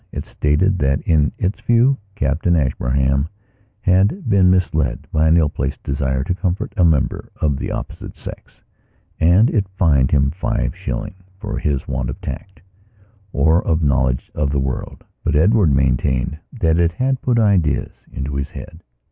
[0.11, 3.29] It stated that in its view Captain Ashburnham
[3.81, 8.15] had been misled by an ill placed desire to comfort a member of the opposite
[8.17, 8.63] sex,
[9.19, 12.59] and it fined him five shilling for his want of tact,
[13.31, 15.03] or of knowledge of the world.
[15.23, 18.81] But Edward maintained that it had put ideas into his head.